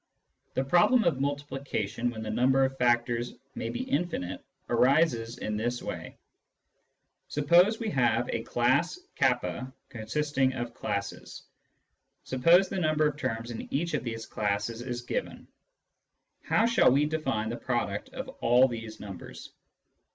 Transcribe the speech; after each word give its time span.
The 0.55 0.63
problem 0.63 1.03
of 1.03 1.21
multiplication 1.21 2.09
when 2.09 2.23
the 2.23 2.29
number 2.31 2.63
of 2.65 2.75
factors 2.75 3.35
may 3.53 3.69
be 3.69 3.83
infinite 3.83 4.43
arises 4.67 5.37
in 5.37 5.55
this 5.57 5.79
way: 5.79 6.17
Suppose 7.27 7.77
we 7.79 7.91
have 7.91 8.27
a 8.29 8.41
class 8.41 8.99
k 9.15 9.31
consisting 9.89 10.53
of 10.53 10.73
classes; 10.73 11.43
suppose 12.23 12.67
the 12.67 12.79
number 12.79 13.05
of 13.07 13.15
terms 13.15 13.51
in 13.51 13.71
each 13.71 13.93
of 13.93 14.03
these 14.03 14.25
classes 14.25 14.81
is 14.81 15.03
given. 15.03 15.47
How 16.41 16.65
shall 16.65 16.89
we 16.91 17.05
define 17.05 17.49
the 17.49 17.57
product 17.57 18.09
of 18.09 18.27
all 18.27 18.67
these 18.67 18.99
numbers 18.99 19.51